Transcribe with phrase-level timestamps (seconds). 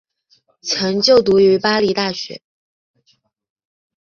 [0.63, 2.41] 曾就读于巴黎大学。